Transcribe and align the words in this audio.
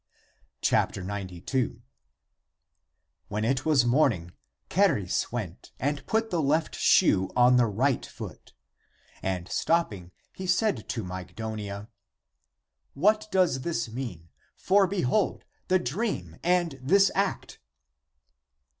92. 0.67 1.83
When 3.27 3.45
it 3.45 3.67
was 3.67 3.85
morning, 3.85 4.31
Charis 4.67 5.31
went 5.31 5.73
and 5.79 6.03
put 6.07 6.31
the 6.31 6.41
left 6.41 6.75
shoe 6.75 7.29
on 7.35 7.57
the 7.57 7.67
right 7.67 8.03
foot. 8.03 8.53
And 9.21 9.47
stopping 9.47 10.11
he 10.33 10.47
said 10.47 10.89
to 10.89 11.03
Mygdonia, 11.03 11.87
"What 12.95 13.27
does 13.31 13.61
this 13.61 13.89
mean? 13.91 14.29
For 14.57 14.87
behold, 14.87 15.45
the 15.67 15.77
dream 15.77 16.37
and 16.43 16.79
this 16.81 17.11
act 17.13 17.59